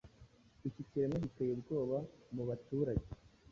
iki 0.67 0.81
kiremwa 0.89 1.17
giteye 1.25 1.51
ubwoba 1.55 1.97
mubaturage 2.35 3.05